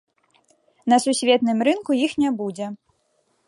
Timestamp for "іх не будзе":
2.07-2.65